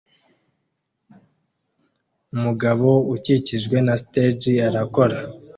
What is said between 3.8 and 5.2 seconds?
na stage arakora